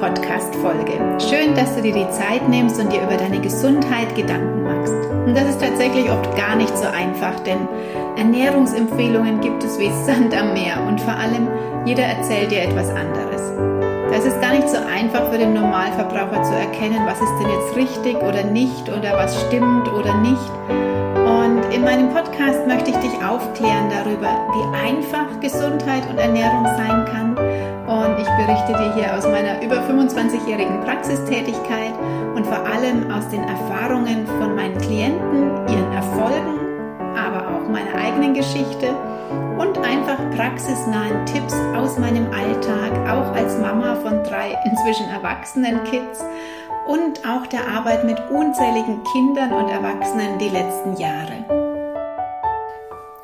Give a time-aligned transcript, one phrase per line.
[0.00, 0.96] Podcast-Folge.
[1.20, 4.94] Schön, dass du dir die Zeit nimmst und dir über deine Gesundheit Gedanken machst.
[5.26, 7.68] Und das ist tatsächlich oft gar nicht so einfach, denn
[8.16, 11.48] Ernährungsempfehlungen gibt es wie Sand am Meer und vor allem
[11.84, 13.42] jeder erzählt dir etwas anderes.
[14.10, 17.76] Da ist gar nicht so einfach für den Normalverbraucher zu erkennen, was ist denn jetzt
[17.76, 20.50] richtig oder nicht oder was stimmt oder nicht.
[20.68, 27.04] Und in meinem Podcast möchte ich dich aufklären darüber, wie einfach Gesundheit und Ernährung sein
[27.04, 27.19] kann.
[28.20, 31.94] Ich berichte dir hier aus meiner über 25-jährigen Praxistätigkeit
[32.34, 36.60] und vor allem aus den Erfahrungen von meinen Klienten, ihren Erfolgen,
[37.16, 38.94] aber auch meiner eigenen Geschichte
[39.58, 46.22] und einfach praxisnahen Tipps aus meinem Alltag, auch als Mama von drei inzwischen erwachsenen Kids
[46.86, 51.59] und auch der Arbeit mit unzähligen Kindern und Erwachsenen die letzten Jahre.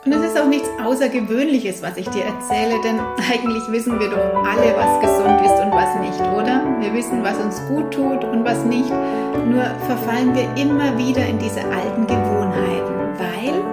[0.06, 4.22] Und es ist auch nichts Außergewöhnliches, was ich dir erzähle, denn eigentlich wissen wir doch
[4.44, 6.62] alle, was gesund ist und was nicht, oder?
[6.78, 8.88] Wir wissen, was uns gut tut und was nicht.
[8.88, 13.64] Nur verfallen wir immer wieder in diese alten Gewohnheiten, weil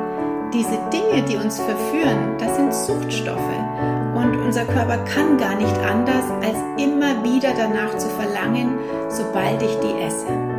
[0.52, 3.38] diese Dinge, die uns verführen, das sind Suchtstoffe.
[4.16, 9.78] Und unser Körper kann gar nicht anders, als immer wieder danach zu verlangen, sobald ich
[9.82, 10.53] die esse.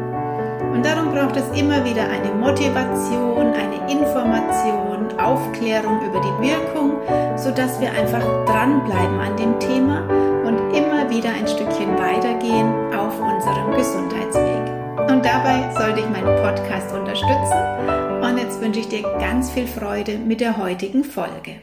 [0.75, 6.95] Und darum braucht es immer wieder eine Motivation, eine Information, Aufklärung über die Wirkung,
[7.37, 10.01] sodass wir einfach dranbleiben an dem Thema
[10.45, 15.09] und immer wieder ein Stückchen weitergehen auf unserem Gesundheitsweg.
[15.09, 20.19] Und dabei sollte ich meinen Podcast unterstützen und jetzt wünsche ich dir ganz viel Freude
[20.19, 21.61] mit der heutigen Folge.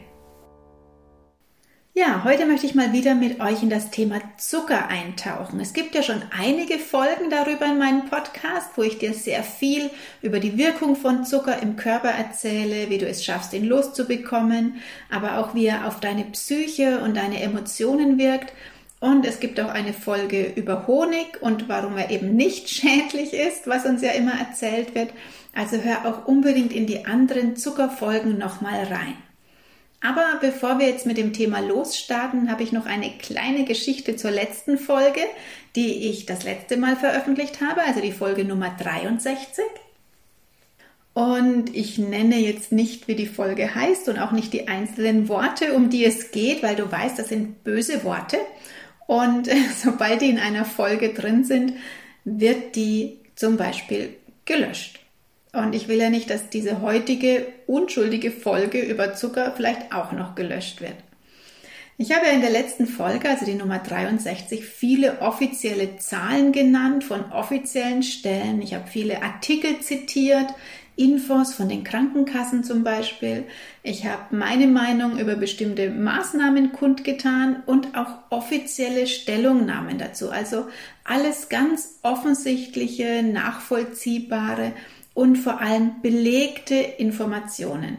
[1.94, 5.60] Ja, heute möchte ich mal wieder mit euch in das Thema Zucker eintauchen.
[5.60, 9.90] Es gibt ja schon einige Folgen darüber in meinem Podcast, wo ich dir sehr viel
[10.22, 14.76] über die Wirkung von Zucker im Körper erzähle, wie du es schaffst, ihn loszubekommen,
[15.10, 18.54] aber auch wie er auf deine Psyche und deine Emotionen wirkt.
[18.98, 23.66] Und es gibt auch eine Folge über Honig und warum er eben nicht schädlich ist,
[23.66, 25.10] was uns ja immer erzählt wird.
[25.54, 29.16] Also hör auch unbedingt in die anderen Zuckerfolgen nochmal rein.
[30.02, 34.32] Aber bevor wir jetzt mit dem Thema losstarten, habe ich noch eine kleine Geschichte zur
[34.32, 35.20] letzten Folge,
[35.76, 39.64] die ich das letzte Mal veröffentlicht habe, also die Folge Nummer 63.
[41.14, 45.74] Und ich nenne jetzt nicht, wie die Folge heißt und auch nicht die einzelnen Worte,
[45.74, 48.38] um die es geht, weil du weißt, das sind böse Worte.
[49.06, 49.48] Und
[49.82, 51.74] sobald die in einer Folge drin sind,
[52.24, 55.01] wird die zum Beispiel gelöscht.
[55.52, 60.34] Und ich will ja nicht, dass diese heutige unschuldige Folge über Zucker vielleicht auch noch
[60.34, 60.96] gelöscht wird.
[61.98, 67.04] Ich habe ja in der letzten Folge, also die Nummer 63, viele offizielle Zahlen genannt
[67.04, 68.62] von offiziellen Stellen.
[68.62, 70.46] Ich habe viele Artikel zitiert,
[70.96, 73.44] Infos von den Krankenkassen zum Beispiel.
[73.82, 80.30] Ich habe meine Meinung über bestimmte Maßnahmen kundgetan und auch offizielle Stellungnahmen dazu.
[80.30, 80.66] Also
[81.04, 84.72] alles ganz offensichtliche, nachvollziehbare
[85.14, 87.98] und vor allem belegte Informationen.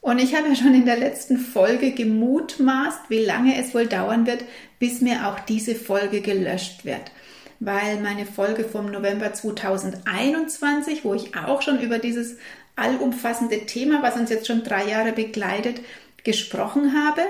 [0.00, 4.26] Und ich habe ja schon in der letzten Folge gemutmaßt, wie lange es wohl dauern
[4.26, 4.44] wird,
[4.78, 7.12] bis mir auch diese Folge gelöscht wird.
[7.58, 12.36] Weil meine Folge vom November 2021, wo ich auch schon über dieses
[12.76, 15.82] allumfassende Thema, was uns jetzt schon drei Jahre begleitet,
[16.24, 17.20] gesprochen habe,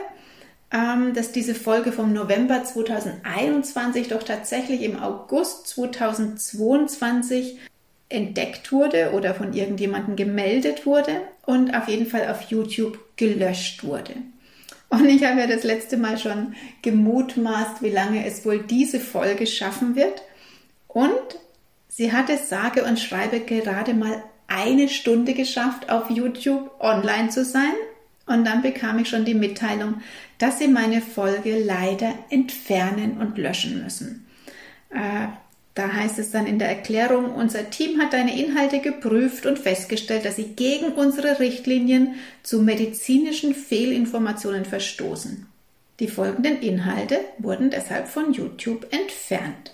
[0.73, 7.59] ähm, dass diese Folge vom November 2021 doch tatsächlich im August 2022
[8.11, 14.15] entdeckt wurde oder von irgendjemandem gemeldet wurde und auf jeden Fall auf YouTube gelöscht wurde.
[14.91, 19.47] Und ich habe ja das letzte Mal schon gemutmaßt, wie lange es wohl diese Folge
[19.47, 20.23] schaffen wird.
[20.89, 21.13] Und
[21.89, 27.45] sie hat es sage und schreibe gerade mal eine Stunde geschafft, auf YouTube online zu
[27.45, 27.73] sein.
[28.27, 30.03] Und dann bekam ich schon die Mitteilung,
[30.39, 34.27] dass sie meine Folge leider entfernen und löschen müssen.
[34.91, 35.29] Äh,
[35.75, 40.25] da heißt es dann in der Erklärung, unser Team hat deine Inhalte geprüft und festgestellt,
[40.25, 45.47] dass sie gegen unsere Richtlinien zu medizinischen Fehlinformationen verstoßen.
[46.01, 49.73] Die folgenden Inhalte wurden deshalb von YouTube entfernt.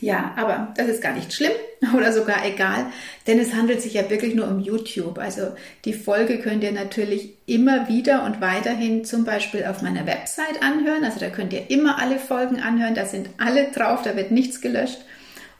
[0.00, 1.52] Ja, aber das ist gar nicht schlimm
[1.96, 2.86] oder sogar egal,
[3.26, 5.18] denn es handelt sich ja wirklich nur um YouTube.
[5.18, 5.54] Also
[5.84, 11.04] die Folge könnt ihr natürlich immer wieder und weiterhin zum Beispiel auf meiner Website anhören.
[11.04, 14.60] Also da könnt ihr immer alle Folgen anhören, da sind alle drauf, da wird nichts
[14.60, 14.98] gelöscht.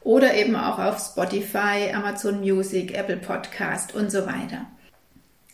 [0.02, 4.66] Oder eben auch auf Spotify, Amazon Music, Apple Podcast und so weiter.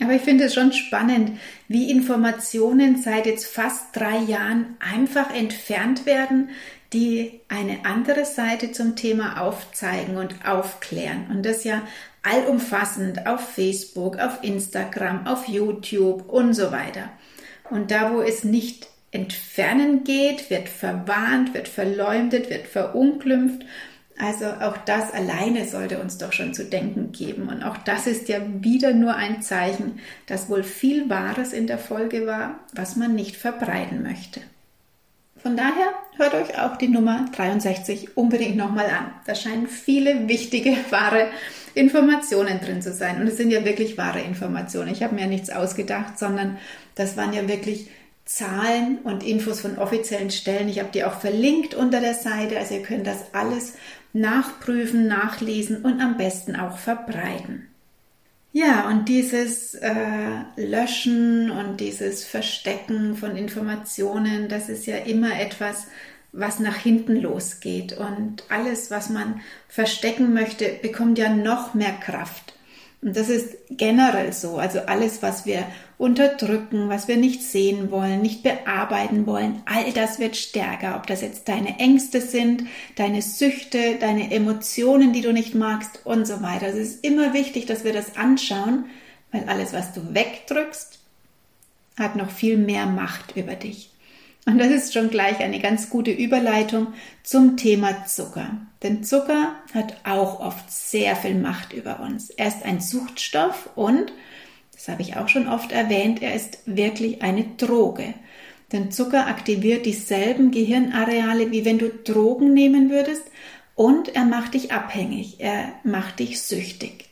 [0.00, 1.38] Aber ich finde es schon spannend,
[1.68, 6.50] wie Informationen seit jetzt fast drei Jahren einfach entfernt werden,
[6.92, 11.26] die eine andere Seite zum Thema aufzeigen und aufklären.
[11.30, 11.82] Und das ja
[12.22, 17.10] allumfassend auf Facebook, auf Instagram, auf YouTube und so weiter.
[17.70, 23.64] Und da, wo es nicht entfernen geht, wird verwarnt, wird verleumdet, wird verunglimpft.
[24.18, 27.48] Also auch das alleine sollte uns doch schon zu denken geben.
[27.48, 31.78] Und auch das ist ja wieder nur ein Zeichen, dass wohl viel Wahres in der
[31.78, 34.40] Folge war, was man nicht verbreiten möchte.
[35.42, 39.12] Von daher hört euch auch die Nummer 63 unbedingt nochmal an.
[39.26, 41.28] Da scheinen viele wichtige, wahre
[41.74, 43.20] Informationen drin zu sein.
[43.20, 44.90] Und es sind ja wirklich wahre Informationen.
[44.90, 46.56] Ich habe mir ja nichts ausgedacht, sondern
[46.94, 47.90] das waren ja wirklich
[48.24, 50.68] Zahlen und Infos von offiziellen Stellen.
[50.68, 52.58] Ich habe die auch verlinkt unter der Seite.
[52.58, 53.74] Also ihr könnt das alles
[54.16, 57.68] nachprüfen, nachlesen und am besten auch verbreiten.
[58.52, 59.90] Ja, und dieses äh,
[60.56, 65.88] Löschen und dieses Verstecken von Informationen, das ist ja immer etwas,
[66.32, 67.92] was nach hinten losgeht.
[67.92, 72.54] Und alles, was man verstecken möchte, bekommt ja noch mehr Kraft.
[73.02, 74.56] Und das ist generell so.
[74.56, 75.66] Also alles, was wir
[75.98, 80.96] unterdrücken, was wir nicht sehen wollen, nicht bearbeiten wollen, all das wird stärker.
[80.96, 82.64] Ob das jetzt deine Ängste sind,
[82.96, 86.66] deine Süchte, deine Emotionen, die du nicht magst und so weiter.
[86.66, 88.84] Es ist immer wichtig, dass wir das anschauen,
[89.32, 90.98] weil alles, was du wegdrückst,
[91.98, 93.90] hat noch viel mehr Macht über dich.
[94.48, 96.88] Und das ist schon gleich eine ganz gute Überleitung
[97.24, 98.58] zum Thema Zucker.
[98.82, 102.30] Denn Zucker hat auch oft sehr viel Macht über uns.
[102.30, 104.12] Er ist ein Suchtstoff und,
[104.76, 108.14] das habe ich auch schon oft erwähnt, er ist wirklich eine Droge.
[108.72, 113.22] Denn Zucker aktiviert dieselben Gehirnareale, wie wenn du Drogen nehmen würdest
[113.74, 117.06] und er macht dich abhängig, er macht dich süchtig.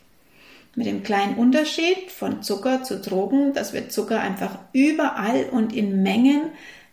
[0.75, 6.03] Mit dem kleinen Unterschied von Zucker zu Drogen, dass wir Zucker einfach überall und in
[6.03, 6.41] Mengen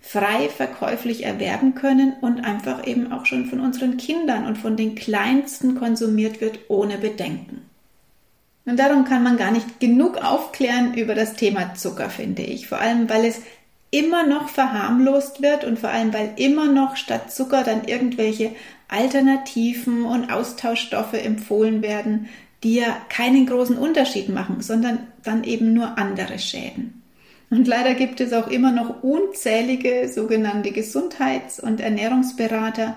[0.00, 4.94] frei verkäuflich erwerben können und einfach eben auch schon von unseren Kindern und von den
[4.94, 7.62] Kleinsten konsumiert wird ohne Bedenken.
[8.64, 12.68] Und darum kann man gar nicht genug aufklären über das Thema Zucker, finde ich.
[12.68, 13.40] Vor allem, weil es
[13.90, 18.52] immer noch verharmlost wird und vor allem, weil immer noch statt Zucker dann irgendwelche
[18.88, 22.28] Alternativen und Austauschstoffe empfohlen werden,
[22.62, 27.02] die ja keinen großen Unterschied machen, sondern dann eben nur andere Schäden.
[27.50, 32.96] Und leider gibt es auch immer noch unzählige sogenannte Gesundheits- und Ernährungsberater,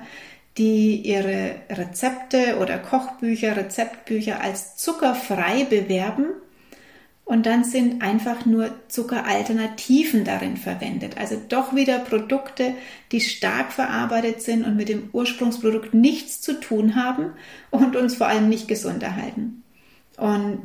[0.57, 6.27] die ihre Rezepte oder Kochbücher, Rezeptbücher als zuckerfrei bewerben.
[7.25, 11.17] Und dann sind einfach nur Zuckeralternativen darin verwendet.
[11.17, 12.75] Also doch wieder Produkte,
[13.11, 17.31] die stark verarbeitet sind und mit dem Ursprungsprodukt nichts zu tun haben
[17.71, 19.63] und uns vor allem nicht gesund erhalten.
[20.17, 20.61] Und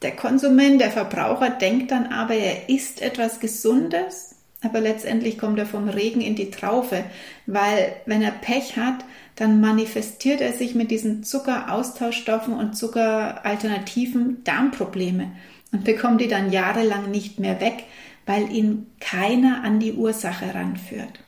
[0.00, 4.35] der Konsument, der Verbraucher denkt dann aber, er isst etwas Gesundes,
[4.66, 7.04] aber letztendlich kommt er vom Regen in die Traufe,
[7.46, 9.04] weil wenn er Pech hat,
[9.36, 15.32] dann manifestiert er sich mit diesen Zuckeraustauschstoffen und Zuckeralternativen Darmprobleme
[15.72, 17.84] und bekommt die dann jahrelang nicht mehr weg,
[18.24, 21.20] weil ihn keiner an die Ursache ranführt.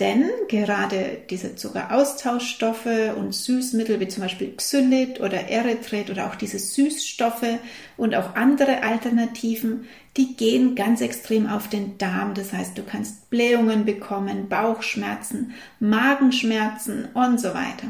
[0.00, 6.58] Denn gerade diese Zuckeraustauschstoffe und Süßmittel wie zum Beispiel Xylit oder Erythrit oder auch diese
[6.58, 7.58] Süßstoffe
[7.98, 9.86] und auch andere Alternativen,
[10.16, 12.32] die gehen ganz extrem auf den Darm.
[12.32, 17.88] Das heißt, du kannst Blähungen bekommen, Bauchschmerzen, Magenschmerzen und so weiter.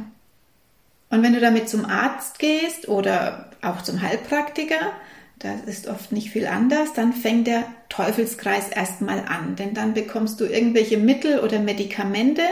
[1.11, 4.93] Und wenn du damit zum Arzt gehst oder auch zum Heilpraktiker,
[5.41, 10.39] das ist oft nicht viel anders, dann fängt der Teufelskreis erstmal an, denn dann bekommst
[10.41, 12.43] du irgendwelche Mittel oder Medikamente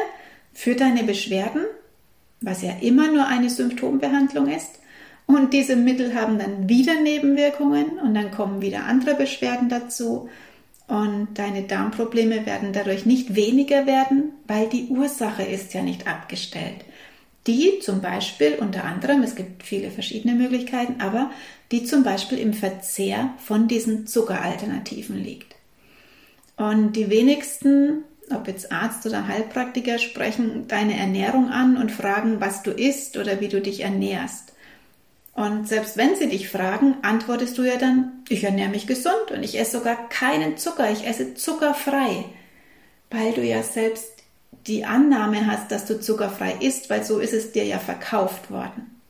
[0.54, 1.62] für deine Beschwerden,
[2.40, 4.80] was ja immer nur eine Symptombehandlung ist.
[5.26, 10.30] Und diese Mittel haben dann wieder Nebenwirkungen und dann kommen wieder andere Beschwerden dazu.
[10.86, 16.86] Und deine Darmprobleme werden dadurch nicht weniger werden, weil die Ursache ist ja nicht abgestellt
[17.46, 21.30] die zum Beispiel unter anderem, es gibt viele verschiedene Möglichkeiten, aber
[21.70, 25.54] die zum Beispiel im Verzehr von diesen Zuckeralternativen liegt.
[26.56, 32.62] Und die wenigsten, ob jetzt Arzt oder Heilpraktiker, sprechen deine Ernährung an und fragen, was
[32.62, 34.52] du isst oder wie du dich ernährst.
[35.34, 39.44] Und selbst wenn sie dich fragen, antwortest du ja dann, ich ernähre mich gesund und
[39.44, 42.24] ich esse sogar keinen Zucker, ich esse zuckerfrei,
[43.10, 44.17] weil du ja selbst
[44.68, 49.00] die Annahme hast, dass du zuckerfrei isst, weil so ist es dir ja verkauft worden.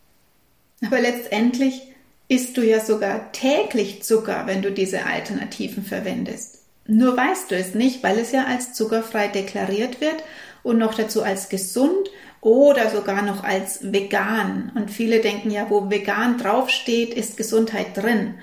[0.86, 1.82] Aber letztendlich
[2.28, 6.62] isst du ja sogar täglich Zucker, wenn du diese Alternativen verwendest.
[6.86, 10.22] Nur weißt du es nicht, weil es ja als zuckerfrei deklariert wird
[10.62, 12.08] und noch dazu als gesund
[12.40, 14.72] oder sogar noch als vegan.
[14.74, 18.34] Und viele denken ja, wo vegan draufsteht, ist Gesundheit drin.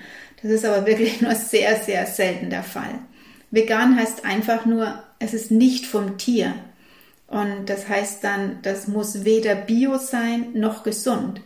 [0.41, 2.99] Das ist aber wirklich nur sehr, sehr selten der Fall.
[3.51, 6.53] Vegan heißt einfach nur, es ist nicht vom Tier.
[7.35, 11.41] Und das heißt dann, das muss weder bio sein noch gesund.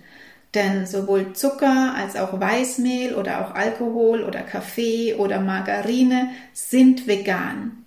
[0.53, 7.85] Denn sowohl Zucker als auch Weißmehl oder auch Alkohol oder Kaffee oder Margarine sind vegan.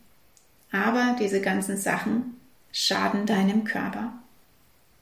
[0.72, 2.40] aber diese ganzen Sachen
[2.72, 4.14] schaden deinem Körper.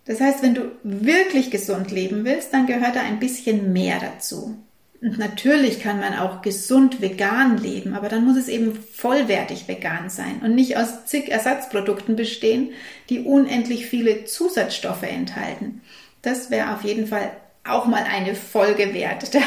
[0.05, 4.59] Das heißt, wenn du wirklich gesund leben willst, dann gehört da ein bisschen mehr dazu.
[5.03, 10.11] Und natürlich kann man auch gesund vegan leben, aber dann muss es eben vollwertig vegan
[10.11, 12.73] sein und nicht aus zig Ersatzprodukten bestehen,
[13.09, 15.81] die unendlich viele Zusatzstoffe enthalten.
[16.21, 17.31] Das wäre auf jeden Fall
[17.65, 19.35] auch mal eine Folge wert.
[19.35, 19.41] Da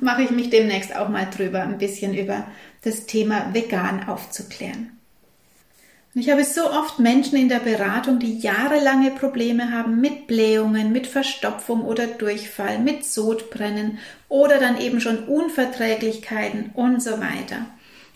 [0.00, 2.46] mache ich mich demnächst auch mal drüber, ein bisschen über
[2.82, 4.99] das Thema vegan aufzuklären.
[6.12, 11.06] Ich habe so oft Menschen in der Beratung, die jahrelange Probleme haben mit Blähungen, mit
[11.06, 13.98] Verstopfung oder Durchfall, mit Sodbrennen
[14.28, 17.66] oder dann eben schon Unverträglichkeiten und so weiter.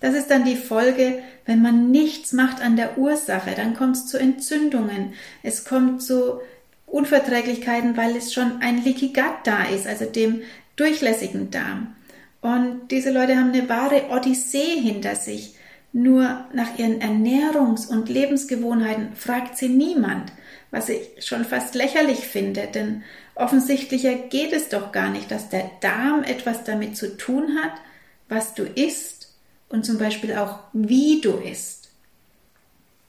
[0.00, 4.06] Das ist dann die Folge, wenn man nichts macht an der Ursache, dann kommt es
[4.06, 5.12] zu Entzündungen,
[5.44, 6.40] es kommt zu
[6.86, 10.42] Unverträglichkeiten, weil es schon ein Leaky Gut da ist, also dem
[10.74, 11.94] durchlässigen Darm.
[12.40, 15.53] Und diese Leute haben eine wahre Odyssee hinter sich.
[15.96, 20.32] Nur nach ihren Ernährungs- und Lebensgewohnheiten fragt sie niemand,
[20.72, 23.04] was ich schon fast lächerlich finde, denn
[23.36, 27.74] offensichtlicher geht es doch gar nicht, dass der Darm etwas damit zu tun hat,
[28.28, 29.32] was du isst
[29.68, 31.90] und zum Beispiel auch wie du isst.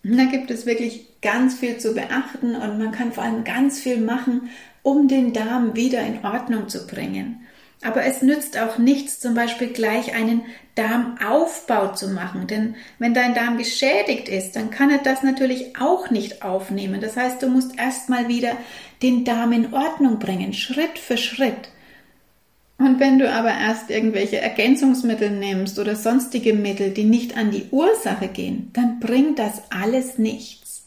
[0.04, 3.98] Da gibt es wirklich ganz viel zu beachten und man kann vor allem ganz viel
[3.98, 4.52] machen,
[4.84, 7.45] um den Darm wieder in Ordnung zu bringen.
[7.86, 10.42] Aber es nützt auch nichts, zum Beispiel gleich einen
[10.74, 12.48] Darmaufbau zu machen.
[12.48, 17.00] Denn wenn dein Darm geschädigt ist, dann kann er das natürlich auch nicht aufnehmen.
[17.00, 18.58] Das heißt, du musst erstmal wieder
[19.04, 21.70] den Darm in Ordnung bringen, Schritt für Schritt.
[22.78, 27.68] Und wenn du aber erst irgendwelche Ergänzungsmittel nimmst oder sonstige Mittel, die nicht an die
[27.70, 30.86] Ursache gehen, dann bringt das alles nichts.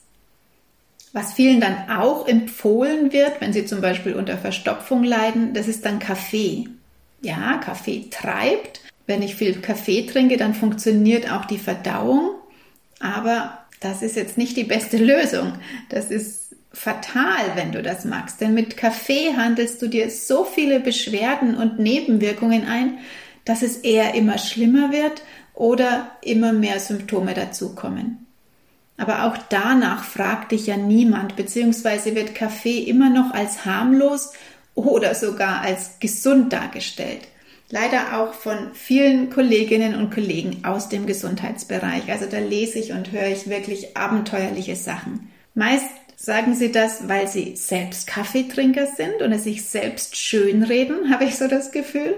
[1.12, 5.86] Was vielen dann auch empfohlen wird, wenn sie zum Beispiel unter Verstopfung leiden, das ist
[5.86, 6.68] dann Kaffee.
[7.20, 8.80] Ja, Kaffee treibt.
[9.06, 12.30] Wenn ich viel Kaffee trinke, dann funktioniert auch die Verdauung.
[13.00, 15.54] Aber das ist jetzt nicht die beste Lösung.
[15.88, 18.40] Das ist fatal, wenn du das magst.
[18.40, 22.98] Denn mit Kaffee handelst du dir so viele Beschwerden und Nebenwirkungen ein,
[23.44, 25.22] dass es eher immer schlimmer wird
[25.54, 28.26] oder immer mehr Symptome dazukommen.
[28.98, 34.32] Aber auch danach fragt dich ja niemand, beziehungsweise wird Kaffee immer noch als harmlos
[34.86, 37.20] oder sogar als gesund dargestellt.
[37.70, 42.10] Leider auch von vielen Kolleginnen und Kollegen aus dem Gesundheitsbereich.
[42.10, 45.30] Also da lese ich und höre ich wirklich abenteuerliche Sachen.
[45.54, 51.24] Meist sagen sie das, weil sie selbst Kaffeetrinker sind und es sich selbst schönreden, habe
[51.24, 52.14] ich so das Gefühl.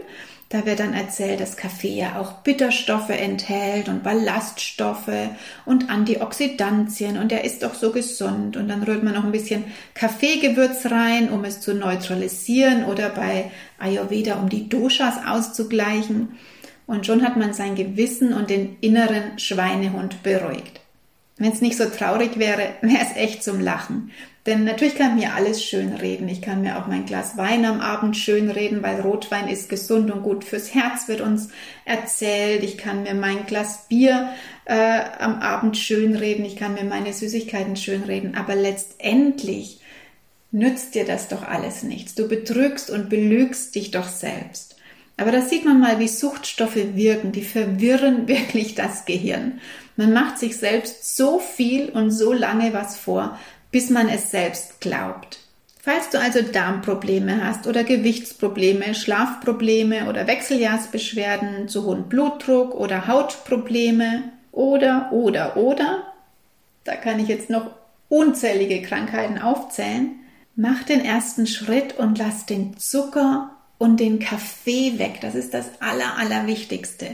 [0.50, 5.30] Da wird dann erzählt, dass Kaffee ja auch Bitterstoffe enthält und Ballaststoffe
[5.64, 8.56] und Antioxidantien und er ist doch so gesund.
[8.56, 9.62] Und dann rührt man noch ein bisschen
[9.94, 16.36] Kaffeegewürz rein, um es zu neutralisieren oder bei Ayurveda, um die Doshas auszugleichen.
[16.84, 20.80] Und schon hat man sein Gewissen und den inneren Schweinehund beruhigt.
[21.36, 24.10] Wenn es nicht so traurig wäre, wäre es echt zum Lachen.
[24.46, 26.26] Denn natürlich kann mir alles schön reden.
[26.28, 30.10] Ich kann mir auch mein Glas Wein am Abend schön reden, weil Rotwein ist gesund
[30.10, 31.50] und gut fürs Herz, wird uns
[31.84, 32.62] erzählt.
[32.62, 34.30] Ich kann mir mein Glas Bier
[34.64, 36.46] äh, am Abend schön reden.
[36.46, 38.34] Ich kann mir meine Süßigkeiten schön reden.
[38.34, 39.80] Aber letztendlich
[40.52, 42.14] nützt dir das doch alles nichts.
[42.14, 44.76] Du betrügst und belügst dich doch selbst.
[45.18, 47.30] Aber da sieht man mal, wie Suchtstoffe wirken.
[47.32, 49.60] Die verwirren wirklich das Gehirn.
[49.96, 53.38] Man macht sich selbst so viel und so lange was vor,
[53.70, 55.38] bis man es selbst glaubt.
[55.82, 64.24] Falls du also Darmprobleme hast oder Gewichtsprobleme, Schlafprobleme oder Wechseljahrsbeschwerden, zu hohen Blutdruck oder Hautprobleme
[64.52, 66.02] oder, oder, oder,
[66.84, 67.70] da kann ich jetzt noch
[68.10, 70.16] unzählige Krankheiten aufzählen,
[70.54, 75.20] mach den ersten Schritt und lass den Zucker und den Kaffee weg.
[75.22, 77.06] Das ist das Aller, Allerwichtigste.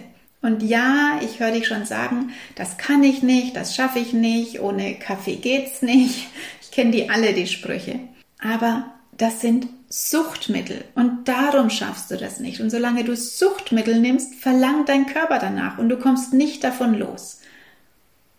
[0.47, 4.61] Und ja, ich höre dich schon sagen, das kann ich nicht, das schaffe ich nicht,
[4.61, 6.29] ohne Kaffee geht's nicht.
[6.63, 7.99] Ich kenne die alle, die Sprüche.
[8.39, 8.85] Aber
[9.17, 12.61] das sind Suchtmittel und darum schaffst du das nicht.
[12.61, 17.41] Und solange du Suchtmittel nimmst, verlangt dein Körper danach und du kommst nicht davon los.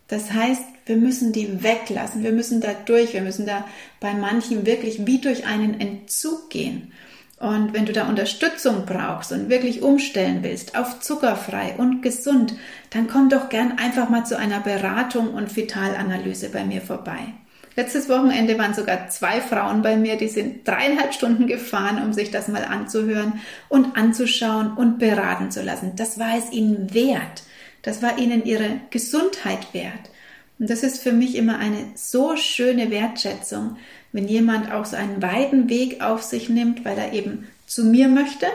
[0.06, 3.66] Das heißt, wir müssen die weglassen, wir müssen da durch, wir müssen da
[4.00, 6.90] bei manchen wirklich wie durch einen Entzug gehen.
[7.40, 12.54] Und wenn du da Unterstützung brauchst und wirklich umstellen willst auf zuckerfrei und gesund,
[12.90, 17.34] dann komm doch gern einfach mal zu einer Beratung und Vitalanalyse bei mir vorbei.
[17.76, 22.32] Letztes Wochenende waren sogar zwei Frauen bei mir, die sind dreieinhalb Stunden gefahren, um sich
[22.32, 23.34] das mal anzuhören
[23.68, 25.92] und anzuschauen und beraten zu lassen.
[25.94, 27.44] Das war es ihnen wert.
[27.82, 30.10] Das war ihnen ihre Gesundheit wert.
[30.58, 33.76] Und das ist für mich immer eine so schöne Wertschätzung,
[34.12, 38.08] wenn jemand auch so einen weiten Weg auf sich nimmt, weil er eben zu mir
[38.08, 38.46] möchte,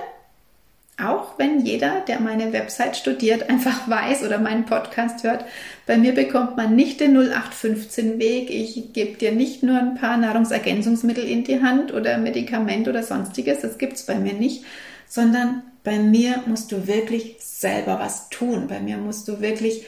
[1.01, 5.45] Auch wenn jeder, der meine Website studiert, einfach weiß oder meinen Podcast hört,
[5.87, 8.49] bei mir bekommt man nicht den 0815-Weg.
[8.49, 13.61] Ich gebe dir nicht nur ein paar Nahrungsergänzungsmittel in die Hand oder Medikament oder sonstiges,
[13.61, 14.63] das gibt es bei mir nicht,
[15.07, 18.67] sondern bei mir musst du wirklich selber was tun.
[18.67, 19.85] Bei mir musst du wirklich,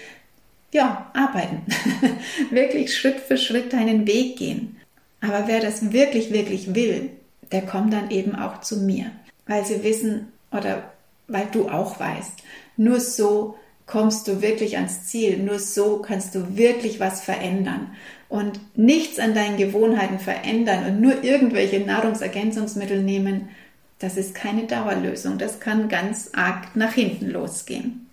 [0.73, 1.61] ja, arbeiten.
[2.49, 4.77] wirklich Schritt für Schritt deinen Weg gehen.
[5.25, 7.09] Aber wer das wirklich, wirklich will,
[7.51, 9.11] der kommt dann eben auch zu mir,
[9.47, 10.91] weil sie wissen oder
[11.27, 12.43] weil du auch weißt,
[12.77, 13.55] nur so
[13.87, 17.95] kommst du wirklich ans Ziel, nur so kannst du wirklich was verändern.
[18.29, 23.49] Und nichts an deinen Gewohnheiten verändern und nur irgendwelche Nahrungsergänzungsmittel nehmen,
[23.99, 28.04] das ist keine Dauerlösung, das kann ganz arg nach hinten losgehen.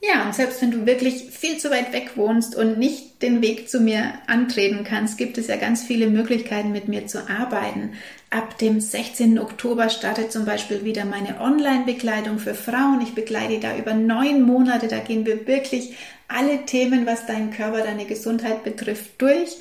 [0.00, 3.68] Ja, und selbst wenn du wirklich viel zu weit weg wohnst und nicht den Weg
[3.68, 7.94] zu mir antreten kannst, gibt es ja ganz viele Möglichkeiten, mit mir zu arbeiten.
[8.28, 9.38] Ab dem 16.
[9.38, 13.00] Oktober startet zum Beispiel wieder meine Online-Begleitung für Frauen.
[13.00, 14.86] Ich begleite da über neun Monate.
[14.88, 15.96] Da gehen wir wirklich
[16.28, 19.56] alle Themen, was deinen Körper, deine Gesundheit betrifft, durch.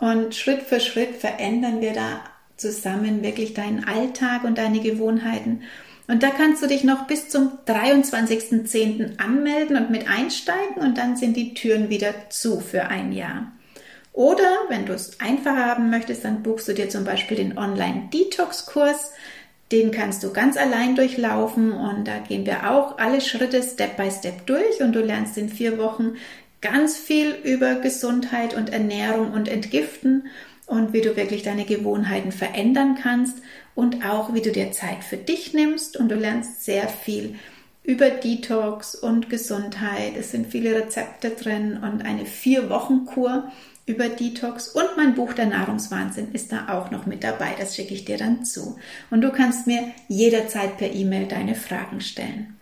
[0.00, 2.20] Und Schritt für Schritt verändern wir da
[2.56, 5.62] zusammen wirklich deinen Alltag und deine Gewohnheiten.
[6.12, 9.18] Und da kannst du dich noch bis zum 23.10.
[9.18, 13.50] anmelden und mit einsteigen und dann sind die Türen wieder zu für ein Jahr.
[14.12, 19.12] Oder wenn du es einfacher haben möchtest, dann buchst du dir zum Beispiel den Online-Detox-Kurs.
[19.72, 24.10] Den kannst du ganz allein durchlaufen und da gehen wir auch alle Schritte Step by
[24.10, 26.16] Step durch und du lernst in vier Wochen
[26.60, 30.26] ganz viel über Gesundheit und Ernährung und Entgiften
[30.72, 33.36] und wie du wirklich deine Gewohnheiten verändern kannst
[33.74, 37.34] und auch wie du dir Zeit für dich nimmst und du lernst sehr viel
[37.82, 40.14] über Detox und Gesundheit.
[40.18, 43.52] Es sind viele Rezepte drin und eine vier Wochen Kur
[43.84, 47.54] über Detox und mein Buch Der Nahrungswahnsinn ist da auch noch mit dabei.
[47.58, 48.78] Das schicke ich dir dann zu.
[49.10, 52.58] Und du kannst mir jederzeit per E-Mail deine Fragen stellen.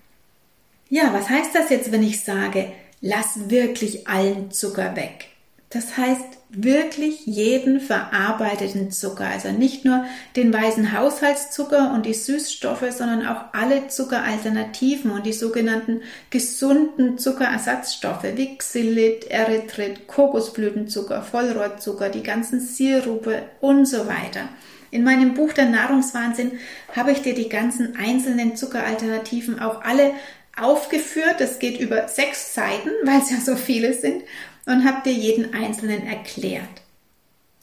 [0.88, 5.28] Ja, was heißt das jetzt, wenn ich sage, lass wirklich allen Zucker weg?
[5.69, 12.91] Das heißt wirklich jeden verarbeiteten Zucker, also nicht nur den weißen Haushaltszucker und die Süßstoffe,
[12.91, 22.23] sondern auch alle Zuckeralternativen und die sogenannten gesunden Zuckerersatzstoffe wie Xylit, Erythrit, Kokosblütenzucker, Vollrohrzucker, die
[22.23, 24.49] ganzen Sirupe und so weiter.
[24.91, 26.52] In meinem Buch Der Nahrungswahnsinn
[26.97, 30.13] habe ich dir die ganzen einzelnen Zuckeralternativen auch alle
[30.60, 31.36] aufgeführt.
[31.39, 34.25] Das geht über sechs Seiten, weil es ja so viele sind
[34.66, 36.68] und habe dir jeden einzelnen erklärt.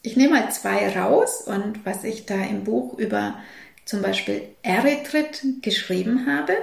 [0.01, 3.35] Ich nehme mal zwei raus und was ich da im Buch über
[3.85, 6.53] zum Beispiel Erythrit geschrieben habe.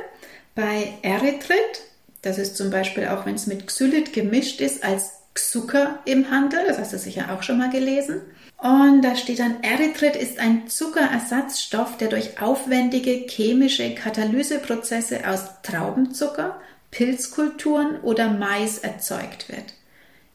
[0.54, 1.82] Bei Erythrit,
[2.22, 6.60] das ist zum Beispiel auch, wenn es mit Xylit gemischt ist, als Zucker im Handel,
[6.68, 8.20] das hast du sicher auch schon mal gelesen.
[8.58, 16.60] Und da steht dann, Erythrit ist ein Zuckerersatzstoff, der durch aufwendige chemische Katalyseprozesse aus Traubenzucker,
[16.90, 19.74] Pilzkulturen oder Mais erzeugt wird.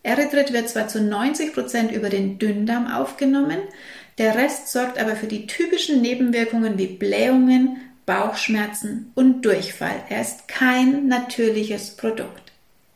[0.10, 3.60] Erythrit wird zwar zu 90 Prozent über den Dünndarm aufgenommen,
[4.18, 10.04] der Rest sorgt aber für die typischen Nebenwirkungen wie Blähungen, Bauchschmerzen und Durchfall.
[10.10, 12.52] Er ist kein natürliches Produkt.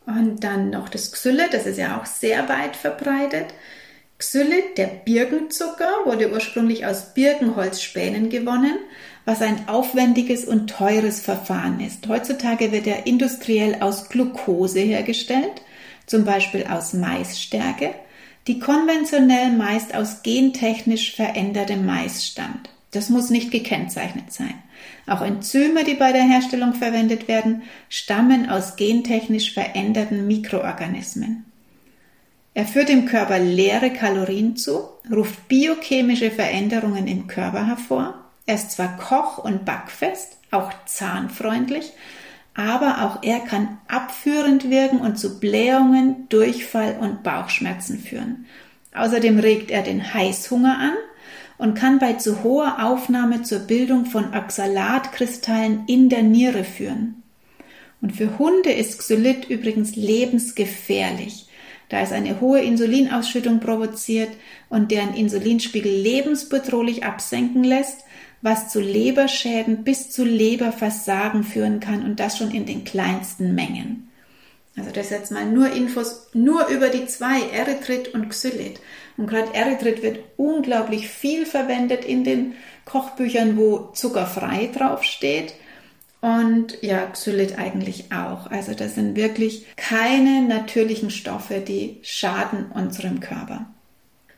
[0.07, 3.53] Und dann noch das Xylit, das ist ja auch sehr weit verbreitet.
[4.17, 8.79] Xylit, der Birkenzucker, wurde ursprünglich aus Birkenholzspänen gewonnen,
[9.23, 12.07] was ein aufwendiges und teures Verfahren ist.
[12.07, 15.61] Heutzutage wird er industriell aus Glucose hergestellt
[16.05, 17.93] zum Beispiel aus Maisstärke,
[18.47, 22.69] die konventionell meist aus gentechnisch verändertem Mais stammt.
[22.91, 24.53] Das muss nicht gekennzeichnet sein.
[25.07, 31.45] Auch Enzyme, die bei der Herstellung verwendet werden, stammen aus gentechnisch veränderten Mikroorganismen.
[32.53, 38.13] Er führt dem Körper leere Kalorien zu, ruft biochemische Veränderungen im Körper hervor.
[38.45, 41.93] Er ist zwar koch- und backfest, auch zahnfreundlich,
[42.55, 48.45] aber auch er kann abführend wirken und zu Blähungen, Durchfall und Bauchschmerzen führen.
[48.93, 50.93] Außerdem regt er den Heißhunger an
[51.57, 57.23] und kann bei zu hoher Aufnahme zur Bildung von Oxalatkristallen in der Niere führen.
[58.01, 61.47] Und für Hunde ist Xylit übrigens lebensgefährlich,
[61.89, 64.29] da es eine hohe Insulinausschüttung provoziert
[64.69, 68.03] und deren Insulinspiegel lebensbedrohlich absenken lässt
[68.43, 74.09] was zu Leberschäden bis zu Leberversagen führen kann und das schon in den kleinsten Mengen.
[74.75, 78.81] Also das jetzt mal nur Infos nur über die zwei, Erythrit und Xylit.
[79.17, 82.53] Und gerade Erythrit wird unglaublich viel verwendet in den
[82.85, 85.53] Kochbüchern, wo zuckerfrei draufsteht.
[86.19, 88.51] Und ja, Xylit eigentlich auch.
[88.51, 93.67] Also das sind wirklich keine natürlichen Stoffe, die schaden unserem Körper.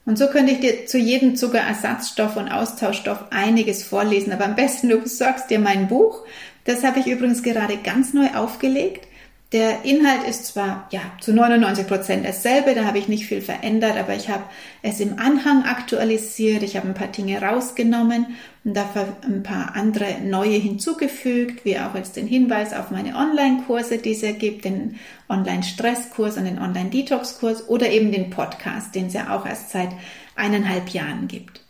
[0.05, 4.31] Und so könnte ich dir zu jedem Zuckerersatzstoff und Austauschstoff einiges vorlesen.
[4.33, 6.23] Aber am besten du besorgst dir mein Buch
[6.65, 9.07] Das habe ich übrigens gerade ganz neu aufgelegt.
[9.55, 13.95] Der Inhalt ist zwar ja zu 99 Prozent dasselbe, da habe ich nicht viel verändert,
[13.97, 14.43] aber ich habe
[14.81, 20.19] es im Anhang aktualisiert, ich habe ein paar Dinge rausgenommen und dafür ein paar andere
[20.21, 24.99] neue hinzugefügt, wie auch jetzt den Hinweis auf meine Online-Kurse, die es ja gibt, den
[25.29, 29.91] Online-Stresskurs und den Online-Detox-Kurs oder eben den Podcast, den es ja auch erst seit
[30.35, 31.61] eineinhalb Jahren gibt.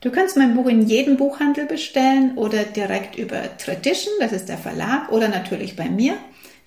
[0.00, 4.56] Du kannst mein Buch in jedem Buchhandel bestellen oder direkt über Tradition, das ist der
[4.56, 6.14] Verlag, oder natürlich bei mir.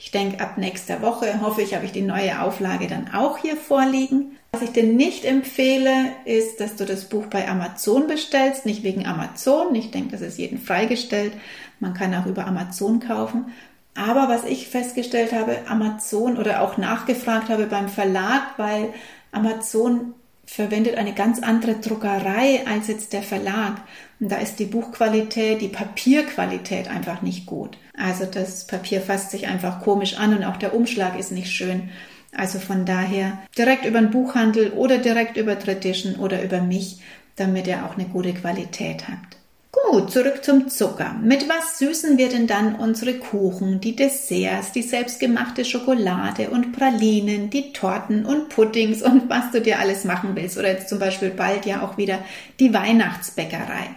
[0.03, 3.55] Ich denke, ab nächster Woche hoffe ich, habe ich die neue Auflage dann auch hier
[3.55, 4.35] vorliegen.
[4.51, 9.05] Was ich dir nicht empfehle, ist, dass du das Buch bei Amazon bestellst, nicht wegen
[9.05, 9.75] Amazon.
[9.75, 11.33] Ich denke, das ist jedem freigestellt.
[11.79, 13.53] Man kann auch über Amazon kaufen.
[13.93, 18.89] Aber was ich festgestellt habe, Amazon oder auch nachgefragt habe beim Verlag, weil
[19.31, 20.15] Amazon
[20.47, 23.75] verwendet eine ganz andere Druckerei als jetzt der Verlag.
[24.21, 27.77] Und da ist die Buchqualität, die Papierqualität einfach nicht gut.
[27.97, 31.89] Also das Papier fasst sich einfach komisch an und auch der Umschlag ist nicht schön.
[32.31, 37.01] Also von daher direkt über den Buchhandel oder direkt über Tradition oder über mich,
[37.35, 39.37] damit ihr auch eine gute Qualität habt.
[39.71, 41.15] Gut, zurück zum Zucker.
[41.21, 47.49] Mit was süßen wir denn dann unsere Kuchen, die Desserts, die selbstgemachte Schokolade und Pralinen,
[47.49, 50.57] die Torten und Puddings und was du dir alles machen willst?
[50.57, 52.19] Oder jetzt zum Beispiel bald ja auch wieder
[52.59, 53.95] die Weihnachtsbäckerei.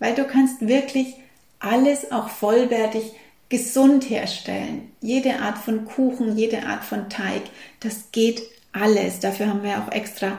[0.00, 1.14] Weil du kannst wirklich
[1.60, 3.12] alles auch vollwertig
[3.48, 4.90] gesund herstellen.
[5.00, 7.42] Jede Art von Kuchen, jede Art von Teig,
[7.78, 9.20] das geht alles.
[9.20, 10.38] Dafür haben wir auch extra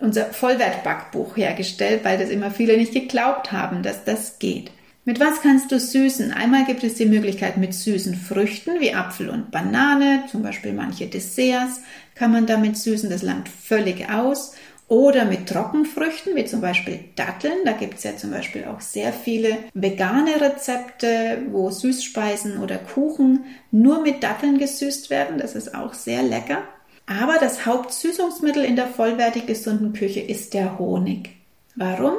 [0.00, 4.70] unser Vollwertbackbuch hergestellt, weil das immer viele nicht geglaubt haben, dass das geht.
[5.04, 6.30] Mit was kannst du süßen?
[6.32, 11.06] Einmal gibt es die Möglichkeit mit süßen Früchten wie Apfel und Banane, zum Beispiel manche
[11.06, 11.80] Desserts
[12.14, 14.54] kann man damit süßen, das langt völlig aus.
[14.90, 17.58] Oder mit Trockenfrüchten, wie zum Beispiel Datteln.
[17.64, 23.44] Da gibt es ja zum Beispiel auch sehr viele vegane Rezepte, wo Süßspeisen oder Kuchen
[23.70, 25.38] nur mit Datteln gesüßt werden.
[25.38, 26.64] Das ist auch sehr lecker.
[27.06, 31.36] Aber das Hauptsüßungsmittel in der vollwertig gesunden Küche ist der Honig.
[31.76, 32.14] Warum?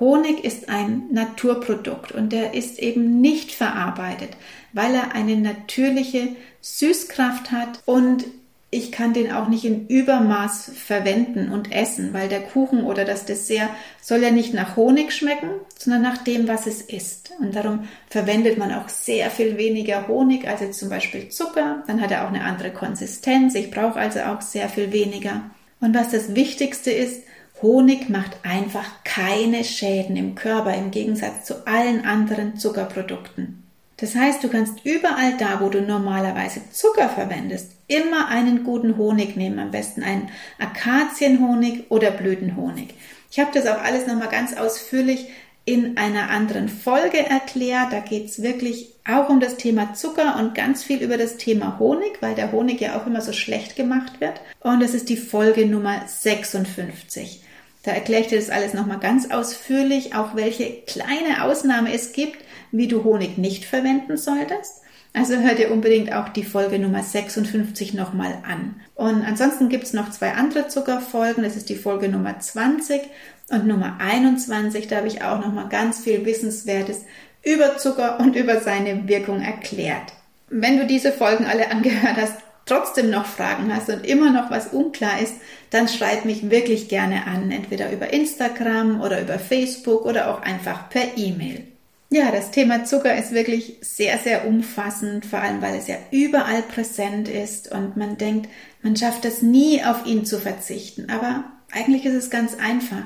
[0.00, 4.30] Honig ist ein Naturprodukt und der ist eben nicht verarbeitet,
[4.72, 8.24] weil er eine natürliche Süßkraft hat und
[8.72, 13.24] ich kann den auch nicht in Übermaß verwenden und essen, weil der Kuchen oder das
[13.24, 13.68] Dessert
[14.00, 17.32] soll ja nicht nach Honig schmecken, sondern nach dem, was es ist.
[17.40, 21.82] Und darum verwendet man auch sehr viel weniger Honig als jetzt zum Beispiel Zucker.
[21.88, 23.56] Dann hat er auch eine andere Konsistenz.
[23.56, 25.50] Ich brauche also auch sehr viel weniger.
[25.80, 27.24] Und was das Wichtigste ist,
[27.62, 33.59] Honig macht einfach keine Schäden im Körper im Gegensatz zu allen anderen Zuckerprodukten.
[34.00, 39.36] Das heißt, du kannst überall da, wo du normalerweise Zucker verwendest, immer einen guten Honig
[39.36, 42.94] nehmen, am besten einen Akazienhonig oder Blütenhonig.
[43.30, 45.28] Ich habe das auch alles nochmal ganz ausführlich
[45.66, 47.92] in einer anderen Folge erklärt.
[47.92, 51.78] Da geht es wirklich auch um das Thema Zucker und ganz viel über das Thema
[51.78, 54.40] Honig, weil der Honig ja auch immer so schlecht gemacht wird.
[54.60, 57.42] Und das ist die Folge Nummer 56.
[57.82, 62.38] Da erkläre ich dir das alles nochmal ganz ausführlich, auch welche kleine Ausnahme es gibt,
[62.72, 64.82] wie du Honig nicht verwenden solltest.
[65.12, 68.76] Also hör dir unbedingt auch die Folge Nummer 56 nochmal an.
[68.94, 71.42] Und ansonsten gibt es noch zwei andere Zuckerfolgen.
[71.42, 73.02] Das ist die Folge Nummer 20
[73.50, 74.86] und Nummer 21.
[74.86, 77.04] Da habe ich auch nochmal ganz viel Wissenswertes
[77.42, 80.12] über Zucker und über seine Wirkung erklärt.
[80.48, 84.68] Wenn du diese Folgen alle angehört hast, trotzdem noch Fragen hast und immer noch was
[84.68, 85.34] unklar ist,
[85.70, 90.88] dann schreib mich wirklich gerne an, entweder über Instagram oder über Facebook oder auch einfach
[90.88, 91.69] per E-Mail.
[92.12, 96.62] Ja, das Thema Zucker ist wirklich sehr, sehr umfassend, vor allem weil es ja überall
[96.62, 98.48] präsent ist und man denkt,
[98.82, 101.08] man schafft es nie, auf ihn zu verzichten.
[101.08, 103.04] Aber eigentlich ist es ganz einfach.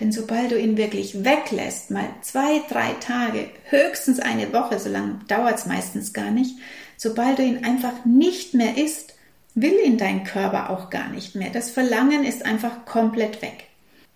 [0.00, 5.20] Denn sobald du ihn wirklich weglässt, mal zwei, drei Tage, höchstens eine Woche, so lange
[5.28, 6.56] dauert es meistens gar nicht,
[6.96, 9.14] sobald du ihn einfach nicht mehr isst,
[9.54, 11.50] will ihn dein Körper auch gar nicht mehr.
[11.50, 13.66] Das Verlangen ist einfach komplett weg.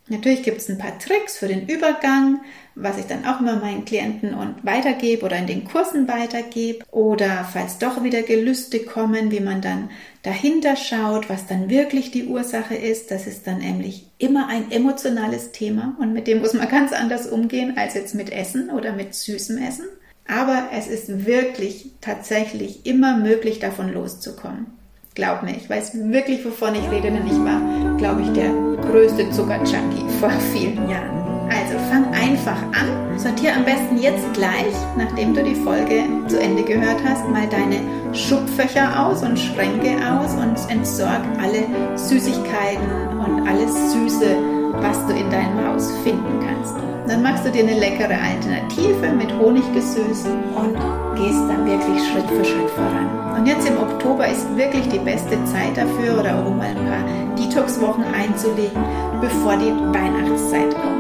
[0.09, 2.41] Natürlich gibt es ein paar Tricks für den Übergang,
[2.75, 6.85] was ich dann auch immer meinen Klienten und weitergebe oder in den Kursen weitergebe.
[6.91, 9.91] Oder falls doch wieder Gelüste kommen, wie man dann
[10.23, 13.11] dahinter schaut, was dann wirklich die Ursache ist.
[13.11, 17.27] Das ist dann nämlich immer ein emotionales Thema und mit dem muss man ganz anders
[17.27, 19.87] umgehen als jetzt mit Essen oder mit süßem Essen.
[20.27, 24.67] Aber es ist wirklich tatsächlich immer möglich, davon loszukommen.
[25.15, 28.51] Glaub mir, ich weiß wirklich, wovon ich rede, denn ich war, glaube ich, der
[28.91, 31.24] größte Zuckerjunkie vor vielen Jahren.
[31.51, 36.63] Also fang einfach an, sortiere am besten jetzt gleich, nachdem du die Folge zu Ende
[36.63, 37.81] gehört hast, mal deine
[38.15, 41.65] Schubfächer aus und Schränke aus und entsorg alle
[41.97, 46.75] Süßigkeiten und alles Süße was du in deinem Haus finden kannst.
[47.07, 50.75] Dann machst du dir eine leckere Alternative mit Honig gesüßt und
[51.17, 53.37] gehst dann wirklich Schritt für Schritt voran.
[53.37, 57.05] Und jetzt im Oktober ist wirklich die beste Zeit dafür oder um mal ein paar
[57.37, 58.83] Detox-Wochen einzulegen,
[59.21, 60.94] bevor die Weihnachtszeit kommt.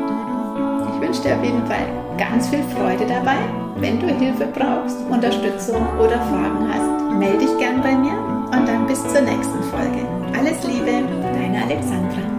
[0.94, 3.38] Ich wünsche dir auf jeden Fall ganz viel Freude dabei.
[3.76, 8.12] Wenn du Hilfe brauchst, Unterstützung oder Fragen hast, melde dich gern bei mir
[8.52, 10.06] und dann bis zur nächsten Folge.
[10.36, 11.04] Alles Liebe,
[11.34, 12.33] deine Alexandra.